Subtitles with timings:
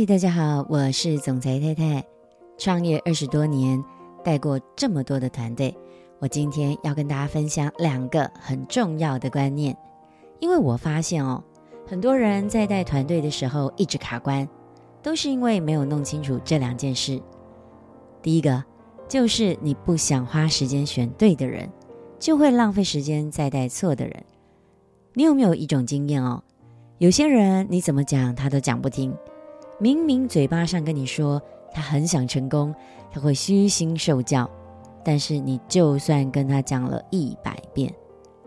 [0.00, 2.02] 嗨，大家好，我是总裁太太。
[2.56, 3.84] 创业二十多年，
[4.24, 5.76] 带过这么多的团队，
[6.20, 9.76] 我今天要跟大家分享两个很重要的观念。
[10.38, 11.44] 因为我发现哦，
[11.86, 14.48] 很多人在带团队的时候一直卡关，
[15.02, 17.20] 都是因为没有弄清楚这两件事。
[18.22, 18.64] 第一个
[19.06, 21.68] 就是你不想花时间选对的人，
[22.18, 24.24] 就会浪费时间在带错的人。
[25.12, 26.42] 你有没有一种经验哦？
[26.96, 29.14] 有些人你怎么讲他都讲不听。
[29.82, 31.40] 明明嘴巴上跟你说
[31.72, 32.74] 他很想成功，
[33.10, 34.48] 他会虚心受教，
[35.02, 37.90] 但是你就算跟他讲了一百遍，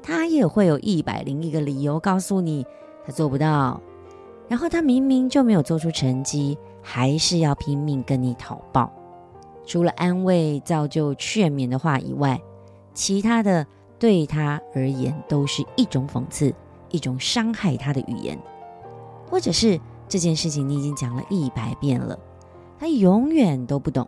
[0.03, 2.63] 他也会有一百零一个理由告诉你
[3.03, 3.81] 他做不到。
[4.47, 8.93] 然后他明明就没有做出成绩，还是要拼命跟你讨报。
[9.65, 12.39] 除了安慰、造就、劝勉的话以外，
[12.93, 13.65] 其他的
[13.97, 16.53] 对他而言都是一种讽刺，
[16.91, 18.37] 一种伤害他的语言，
[19.27, 19.81] 或者是。
[20.13, 22.15] 这件事情你已经讲了一百遍了，
[22.77, 24.07] 他永远都不懂，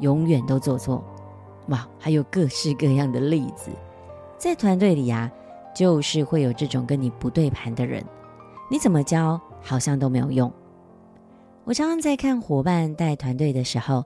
[0.00, 1.04] 永远都做错。
[1.68, 3.70] 哇，还有各式各样的例子，
[4.38, 5.30] 在团队里啊，
[5.76, 8.02] 就是会有这种跟你不对盘的人，
[8.70, 10.50] 你怎么教好像都没有用。
[11.64, 14.02] 我常常在看伙伴带团队的时候，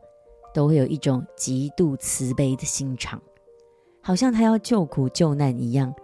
[0.53, 3.22] 都会有一种极度慈悲的心肠，
[4.03, 5.94] 好像他要救苦救难一样，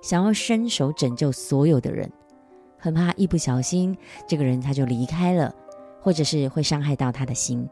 [0.00, 2.10] 想要伸手拯救所有的人。
[2.80, 5.54] 很怕一不小心，这个人他就离开了，
[6.00, 7.68] 或者是会伤害到他的心，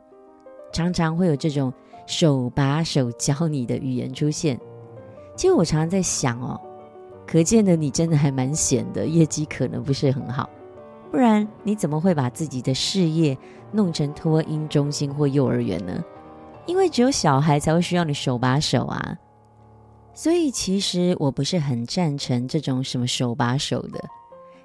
[0.72, 1.72] 常常会有这种
[2.06, 4.60] 手把手教你的语言出现。
[5.34, 6.60] 其实我常常在想哦，
[7.26, 10.48] 可见的你真的还蛮闲的，业绩可能不是很好，
[11.10, 13.36] 不然你怎么会把自己的事业
[13.72, 16.04] 弄成托婴中心或幼儿园呢？
[16.66, 19.16] 因为只有小孩才会需要你手把手啊。
[20.12, 23.98] 所以其实我不是很赞成这种什么手把手的。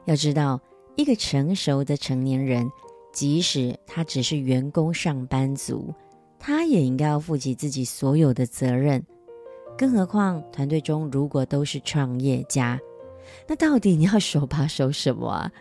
[0.06, 0.60] 要知道，
[0.96, 2.70] 一个成熟的成年人，
[3.12, 5.94] 即使他只是员工、上班族，
[6.38, 9.04] 他也应该要负起自己所有的责任。
[9.78, 12.80] 更何况，团队中如果都是创业家，
[13.48, 15.52] 那到底你要手把手什么啊？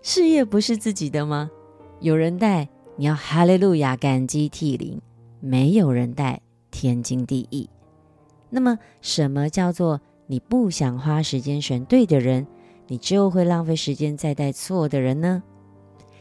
[0.00, 1.50] 事业不是自己的吗？
[2.00, 4.98] 有人带，你要哈利路亚，感激涕零；
[5.40, 7.68] 没有人带，天经地义。
[8.48, 12.46] 那么，什么叫做你不想花时间选对的人？
[12.88, 15.42] 你就会浪费时间在带错的人呢？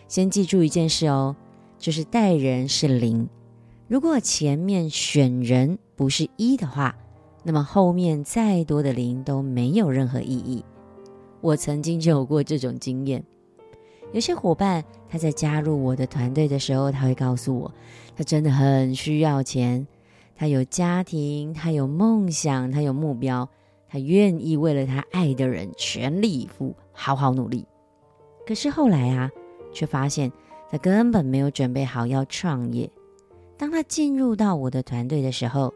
[0.08, 1.36] 先记住一件事哦，
[1.80, 3.28] 就是带人是零。
[3.88, 6.96] 如果前面选人不是一的话，
[7.44, 10.64] 那么后面再多的零都没有任何意义。
[11.40, 13.24] 我曾经就有过这种经验。
[14.12, 17.74] 有些伙伴他在加入我的团队的时候，他会告诉我，
[18.16, 19.88] 他真的很需要钱，
[20.36, 23.50] 他有家庭，他有梦想，他有目标。
[23.98, 27.66] 他愿意为了他爱的人全力以赴，好好努力。
[28.46, 29.28] 可是后来啊，
[29.74, 30.32] 却发现
[30.70, 32.88] 他根本没有准备好要创业。
[33.58, 35.74] 当他进入到我的团队的时候，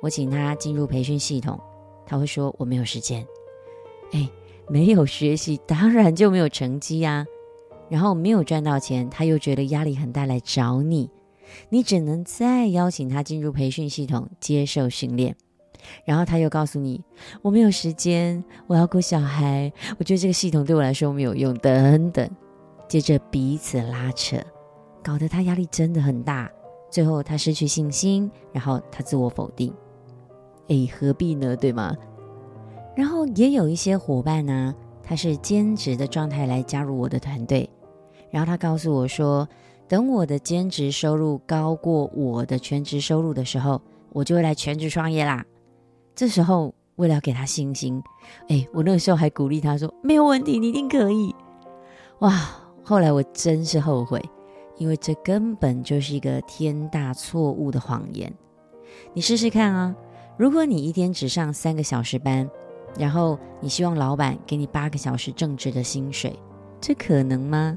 [0.00, 1.58] 我请他进入培训系统，
[2.06, 3.26] 他会说我没有时间。
[4.12, 4.30] 哎，
[4.68, 7.26] 没有学习，当然就没有成绩啊。
[7.88, 11.10] 然后没有赚到钱，他又觉得压力很大来找你，
[11.68, 15.36] 你只能再邀请他进入培训系统接受训练。
[16.04, 17.02] 然后他又告诉你，
[17.42, 22.28] 我没有时间，我要顾小孩，我觉得这个系统对我来说没有用，等等。
[22.88, 24.36] 接着彼此拉扯，
[25.02, 26.50] 搞得他压力真的很大。
[26.88, 29.74] 最后他失去信心，然后他自我否定。
[30.68, 31.56] 哎，何必呢？
[31.56, 31.94] 对吗？
[32.94, 37.68] 然后也有一些伙伴呢，他是兼职的状态来加入我的团队，
[38.30, 39.46] 然后他告诉我说，
[39.88, 43.82] 等我的兼职收入高过我的全职收入的时候，
[44.12, 45.44] 我就会来全职创业啦。
[46.16, 48.02] 这时候，为了要给他信心，
[48.48, 51.34] 哎，我那个时候还鼓励他说：“没有问题，你一定可以。”
[52.20, 52.32] 哇！
[52.82, 54.22] 后来我真是后悔，
[54.78, 58.32] 因为这根本就是一个天大错误的谎言。
[59.12, 59.94] 你试试看啊，
[60.38, 62.48] 如果你一天只上三个小时班，
[62.98, 66.34] 然后你希望老板给你八个小时正职的薪水，
[66.80, 67.76] 这可能吗？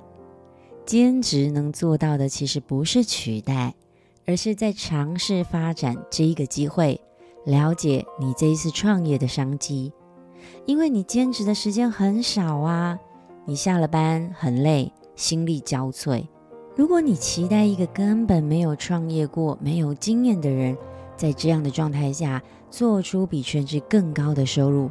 [0.86, 3.76] 兼职能做到的其实不是取代，
[4.26, 7.02] 而是在尝试发展这一个机会。
[7.46, 9.92] 了解你这一次创业的商机，
[10.66, 13.00] 因为你兼职的时间很少啊，
[13.46, 16.28] 你下了班很累，心力交瘁。
[16.76, 20.78] 如果你期待一个根本没有创业过、没有经验的人，
[21.18, 24.90] 在这样的状态下做出比全职更高的收入，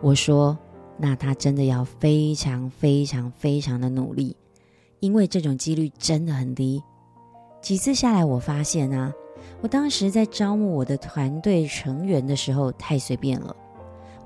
[0.00, 0.56] 我说，
[0.96, 4.36] 那他真的要非常非常非常的努力，
[5.00, 6.82] 因为这种几率真的很低。
[7.62, 9.12] 几次下来，我发现啊。
[9.60, 13.54] 我当时在招募我的团队成员的时候太随便了，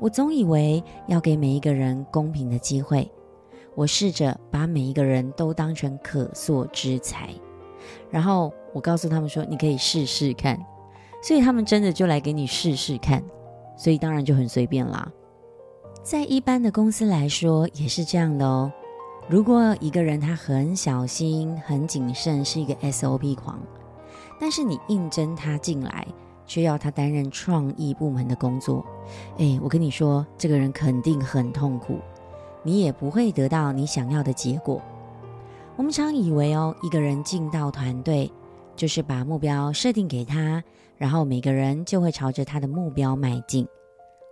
[0.00, 3.10] 我总以为要给每一个人公平的机会，
[3.74, 7.30] 我试着把每一个人都当成可塑之才，
[8.10, 10.58] 然后我告诉他们说，你可以试试看，
[11.22, 13.22] 所以他们真的就来给你试试看，
[13.76, 15.10] 所以当然就很随便啦。
[16.02, 18.72] 在一般的公司来说也是这样的哦。
[19.28, 23.60] 如果一个人他很小心、很谨慎，是一个 SOP 狂，
[24.38, 26.06] 但是你应征他进来，
[26.46, 28.84] 却要他担任创意部门的工作，
[29.38, 31.98] 诶，我跟你说，这个人肯定很痛苦，
[32.62, 34.80] 你也不会得到你想要的结果。
[35.76, 38.30] 我们常以为哦，一个人进到团队，
[38.74, 40.62] 就是把目标设定给他，
[40.96, 43.66] 然后每个人就会朝着他的目标迈进。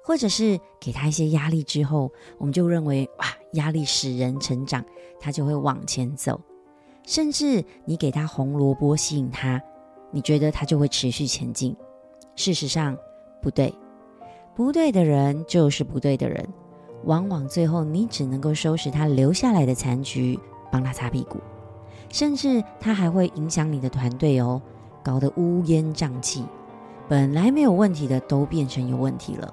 [0.03, 4.85] 或者是给他一些压力之后，我们就认为哇，压力使人成长，
[5.19, 6.41] 他就会往前走。
[7.05, 9.61] 甚至你给他红萝卜吸引他，
[10.16, 11.76] 你觉得他就会持续前进。
[12.36, 12.96] 事实上
[13.42, 13.74] 不对，
[14.54, 16.42] 不对的人就是不对的人，
[17.04, 20.40] 往往最后你只能够收拾他留下来的残局，
[20.72, 21.36] 帮他擦屁股，
[22.08, 24.62] 甚至他还会影响你的团队哦，
[25.04, 26.46] 搞得乌烟瘴气，
[27.06, 29.52] 本来没有问题的都变成有问题了。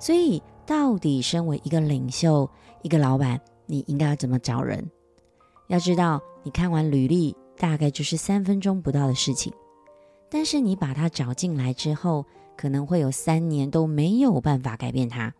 [0.00, 2.50] 所以，到底身为一个领袖、
[2.82, 4.90] 一个老板，你应该要怎么找人？
[5.68, 9.52] 要知道，你看完履历，大概就是三分钟不到的事情。
[10.30, 12.24] 但是，你把他找进来之后，
[12.56, 15.34] 可能会有三年都没有办法改变他。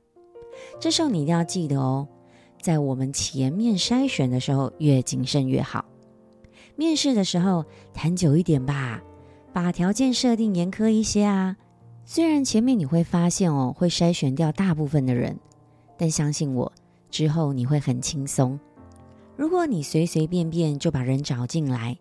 [0.78, 2.06] 这时候，你一定要记得哦，
[2.60, 5.86] 在我们前面筛选的时候，越谨慎越好。
[6.76, 7.64] 面试的时候，
[7.94, 9.02] 谈久一点吧，
[9.52, 11.56] 把条件设定严苛一些啊。
[12.04, 15.38] 虽然前面你会发现哦，会筛选掉大部分的人，
[15.96, 16.70] 但相信我，
[17.10, 18.58] 之后你会很轻松。
[19.36, 21.96] 如果你随随便便就把人找进来，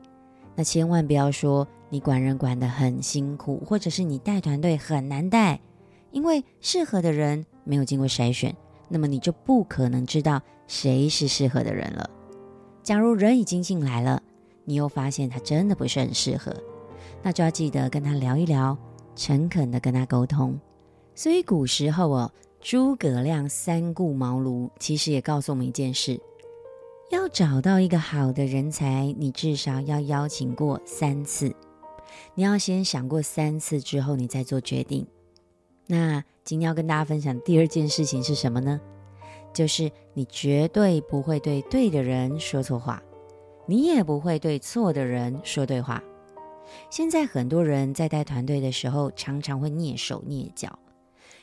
[0.59, 5.57] 那千万不要说你管人管得很辛苦，或者是你带团队很难带，
[6.11, 8.53] 因为适合的人没有经过筛选，
[8.89, 12.09] 那么你就不可能知道谁是适合的人了。
[12.83, 14.21] 假如人已经进来了，
[14.65, 16.53] 你又发现他真的不是很适合，
[17.23, 18.77] 那就要记得跟他聊一聊。
[19.15, 20.59] 诚恳的跟他沟通，
[21.15, 26.19] 所以古时候哦，诸葛亮三顾茅庐，其实也告诉我们一件事：
[27.09, 31.56] 要找到一个好的人才，你至少要邀请过三次。
[32.35, 35.07] 你要先想过三次之后，你再做决定。
[35.88, 38.79] 那今天要跟大家分享第二件事情是什么呢？
[39.51, 43.01] 就是你绝对不会对对的人说错话，
[43.65, 46.03] 你也不会对错的人说对话。
[46.91, 50.77] 现在很多人在带团队的时候，常常会蹑手蹑脚，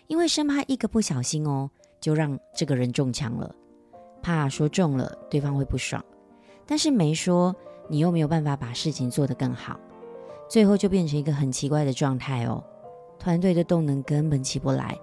[0.07, 1.69] 因为生怕一个不小心哦，
[2.01, 3.53] 就让这个人中枪了，
[4.27, 6.05] 怕说中了对方会不爽，
[6.67, 7.55] 但是没说，
[7.89, 9.79] 你又没有办法把事情做得更好，
[10.49, 12.61] 最后就变成一个很奇怪的状态哦，
[13.21, 14.99] 团队的动能根本起不来，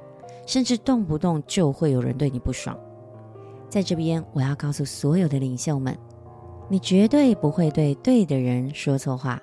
[0.46, 2.78] 甚至动不动就会有人对你不爽。
[3.70, 5.98] 在这边，我要告诉所有的领袖们，
[6.68, 9.42] 你绝对不会对对的人说错话。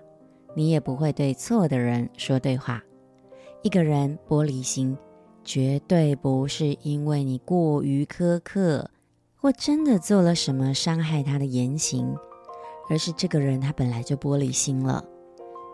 [0.55, 2.83] 你也不会对错的人说对话。
[3.63, 4.95] 一个人玻璃心，
[5.43, 8.91] 绝对不是因为你过于苛刻，
[9.41, 12.15] 或真的做了什么伤害他的言行，
[12.91, 15.03] 而是这个人他本来就玻璃心了。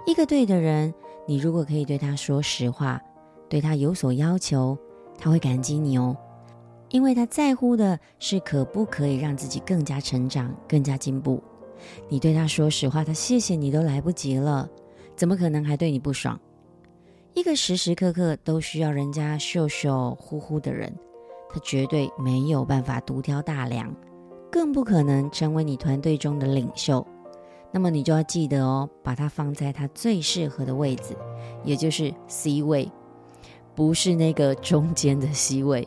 [0.06, 0.94] 一个对的人，
[1.26, 3.02] 你如果可以对他说实话，
[3.48, 4.78] 对他有所要求，
[5.18, 6.16] 他会感激你哦，
[6.90, 11.42] 因为他在乎的是可不可以让自己更加成长、更加进步。
[12.08, 14.68] 你对他说实话，他谢谢你都来不及了，
[15.16, 16.40] 怎么可能还对你不爽？
[17.34, 20.96] 一个时时刻刻都需要人家秀秀呼呼的人，
[21.48, 23.94] 他绝对没有办法独挑大梁，
[24.50, 27.06] 更不可能成为你团队中的领袖。
[27.72, 31.16] 那么你就要记得哦，把他放在他最适合的位置，
[31.64, 32.90] 也就是 C 位，
[33.74, 35.86] 不是那个中间的 C 位，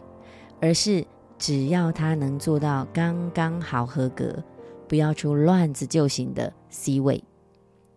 [0.62, 1.06] 而是
[1.38, 4.44] 只要他能做到刚刚好合格。
[4.88, 7.24] 不要出乱子就行的 C 位，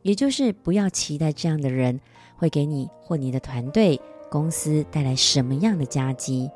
[0.03, 1.99] 也就是不要期待这样的人
[2.37, 3.99] 会给你或你的团队、
[4.31, 6.51] 公司带来什么样的佳绩。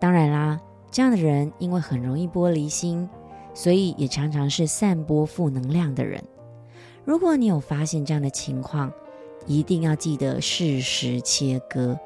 [0.00, 0.60] 当然啦，
[0.90, 3.08] 这样的人因为很容易玻璃心，
[3.54, 6.22] 所以也常常是散播负能量的人。
[7.04, 8.92] 如果你有发现这样的情况，
[9.46, 11.98] 一定要记得适时切割，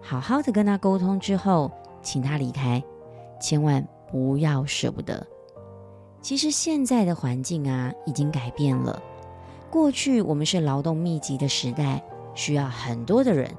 [0.00, 1.70] 好好的跟他沟通之后，
[2.02, 2.82] 请他离开，
[3.40, 5.26] 千万不要舍不得。
[6.22, 9.02] 其实现在的环境啊，已经改变了。
[9.70, 12.02] 过去我们是劳动密集的时代，
[12.34, 13.50] 需要很多的人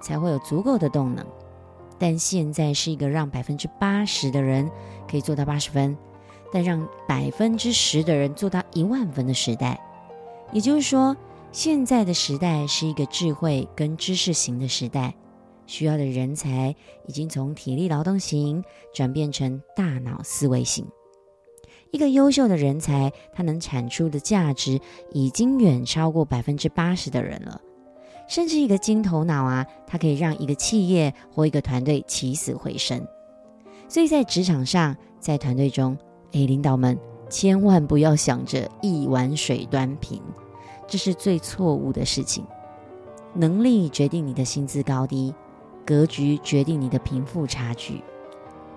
[0.00, 1.24] 才会有足够的动能。
[1.98, 4.70] 但现在是一个让百分之八十的人
[5.10, 5.96] 可以做到八十分，
[6.52, 9.80] 但让百分之十的人做到一万分的时代。
[10.52, 11.16] 也就是说，
[11.52, 15.14] 现在的时代是一个智慧跟知识型的时代，
[15.66, 16.74] 需要的人才
[17.06, 18.64] 已经从体力劳动型
[18.94, 20.86] 转变成大脑思维型。
[21.90, 24.78] 一个优秀的人才，他能产出的价值
[25.12, 27.60] 已经远超过百分之八十的人了。
[28.28, 33.04] 甚至一个金头脑啊，它可以让一个企业或一个团队起死回生。
[33.88, 35.96] 所以在职场上，在团队中，
[36.32, 36.96] 诶，领导们
[37.30, 40.22] 千万不要想着一碗水端平，
[40.86, 42.44] 这是最错误的事情。
[43.34, 45.34] 能力决定你的薪资高低，
[45.86, 48.02] 格局决定你的贫富差距。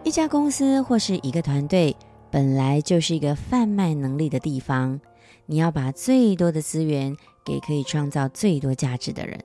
[0.03, 1.96] 一家公司或是一个团队，
[2.29, 5.00] 本来就是一个贩卖能力的地方，
[5.45, 7.15] 你要把最多的资源。
[7.43, 9.43] 给可以创造最多价值的人，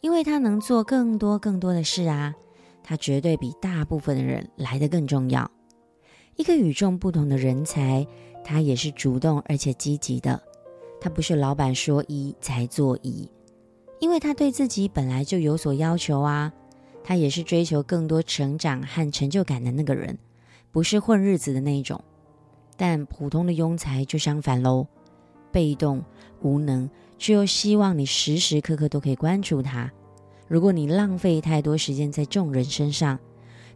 [0.00, 2.32] 因为他能做更多更多的事啊，
[2.84, 5.50] 他绝对比大部分的人来得更重要。
[6.36, 8.06] 一个与众不同的人才，
[8.44, 10.40] 他也是主动而且积极的，
[11.00, 13.28] 他不是老板说一才做一，
[13.98, 16.52] 因为他对自己本来就有所要求啊，
[17.02, 20.16] 他也是追求更多成长和成就感的那个人，
[20.70, 22.04] 不是混日子的那种。
[22.76, 24.86] 但普通的庸才就相反喽，
[25.56, 26.04] 被动
[26.42, 26.90] 无能。
[27.18, 29.90] 却又希望你时时刻刻都可以关注他。
[30.48, 33.18] 如果你浪费太多时间在众人身上，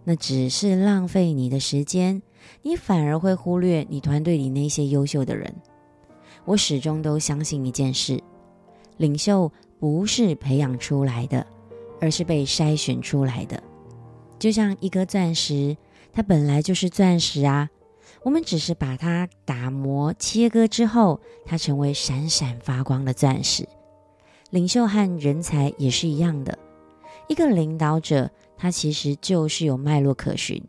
[0.04, 2.20] 那只是浪费你的时间，
[2.60, 5.50] 你反而会忽略你团队里那些优秀的人。
[6.44, 8.22] 我始终都相信一件事：
[8.98, 11.46] 领袖不是培养出来的，
[11.98, 13.62] 而是被筛选出来的。
[14.38, 15.74] 就像一颗钻石，
[16.12, 17.70] 它本来就是钻石啊。
[18.22, 23.66] 我们只是把它打磨、切割之后，它成为闪闪发光的钻石。
[24.50, 26.58] 领袖和人才也是一样的，
[27.28, 30.62] 一个领导者，他其实就是有脉络可循。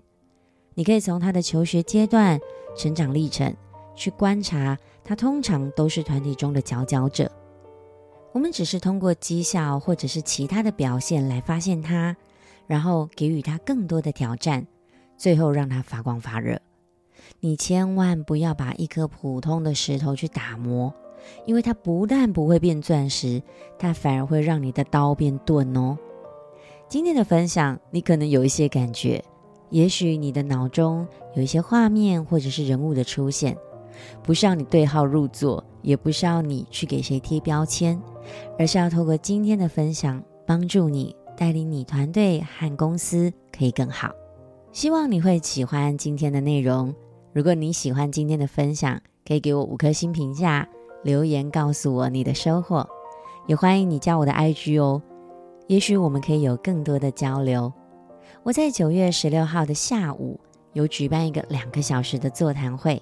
[0.76, 2.40] 你可以从他的求学阶段、
[2.78, 3.54] 成长历程
[3.96, 7.30] 去观察，他通常都是团体中的佼佼者。
[8.32, 12.16] 我们只是通过绩效或者是其他的表现来发现他，
[12.66, 14.66] 然后给予他更多的挑战，
[15.18, 16.62] 最后让他发光发热。
[17.40, 20.94] 你千万不要把一颗普通的石头去打磨，
[21.46, 23.42] 因为它不但不会变钻石，
[23.80, 25.98] 它反而会让你的刀变钝哦。
[26.88, 29.24] 今天的分享，你可能有一些感觉，
[29.70, 33.58] 也许你的脑中有一些画面或者是人物的出现，
[34.22, 38.00] 不是要你对号入座，也不是要你去给谁贴标签，
[38.60, 44.12] 而是要透过今天的分享，帮助你带领你团队和公司可以更好。
[44.74, 46.94] 希望你会喜欢今天的内容。
[47.34, 50.68] 如果你喜欢今天的分享，可以给我五颗星评价，
[51.02, 52.86] 留言告诉我你的收获，
[53.48, 55.02] 也欢迎你加我的 IG 哦。
[55.68, 57.72] 也许我们可以有更多的交流。
[58.44, 60.38] 我在九月十六号的下午
[60.74, 63.02] 有举办一个两个小时的座谈会。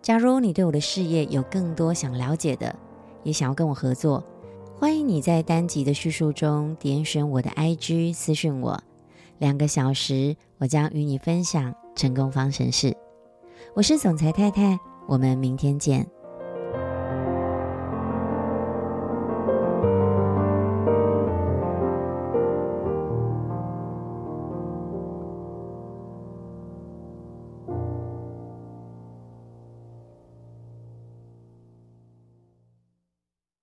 [0.00, 2.74] 假如你对我的事业有更多想了解的，
[3.22, 4.24] 也想要跟我合作，
[4.76, 8.82] 欢迎你在单集的叙述中点选我的 IG 私讯我。
[9.38, 12.96] 两个小时，我将与你分享成功方程式。
[13.74, 16.06] 我是总裁太太，我们明天见。